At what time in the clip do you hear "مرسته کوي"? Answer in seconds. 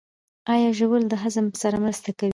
1.83-2.29